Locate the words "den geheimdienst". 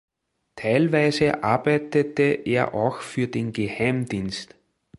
3.27-4.55